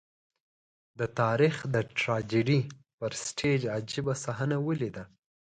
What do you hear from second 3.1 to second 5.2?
سټېج عجيبه صحنه ولیده.